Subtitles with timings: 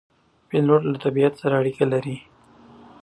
[0.49, 2.17] پیلوټ له طبیعت سره اړیکه لري.